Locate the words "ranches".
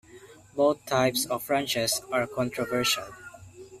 1.47-2.01